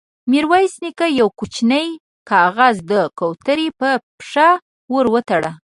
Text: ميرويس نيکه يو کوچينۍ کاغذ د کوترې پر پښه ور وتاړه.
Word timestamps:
ميرويس 0.31 0.73
نيکه 0.83 1.07
يو 1.19 1.27
کوچينۍ 1.39 1.87
کاغذ 2.29 2.75
د 2.91 2.93
کوترې 3.19 3.67
پر 3.79 3.95
پښه 4.19 4.49
ور 4.93 5.05
وتاړه. 5.13 5.51